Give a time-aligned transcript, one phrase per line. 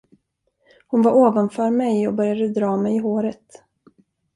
[0.87, 3.63] Hon var ovanför mig och började dra mig i håret.